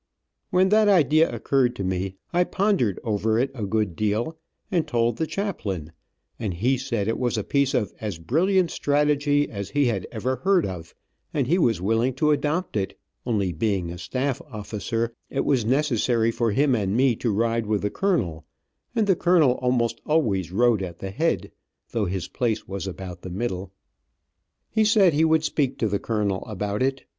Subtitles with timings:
[0.49, 4.35] When that idea occurred to me I pondered over it a good deal
[4.71, 5.91] and told the chaplain,
[6.39, 10.37] and he said it was a piece of as brilliant strategy as he had ever
[10.37, 10.95] heard of,
[11.35, 16.31] and he was willing to adopt it, only being a staff officer it was necessary
[16.31, 18.43] for him and me to ride with the colonel,
[18.95, 21.51] and the colonel most always rode at the head,
[21.91, 23.71] though his place was about the middle.
[24.71, 27.03] He said he would speak to the colonel about it.